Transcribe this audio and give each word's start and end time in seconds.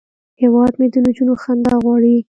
هیواد 0.41 0.73
مې 0.79 0.87
د 0.93 0.95
نجونو 1.05 1.33
خندا 1.43 1.73
غواړي 1.83 2.17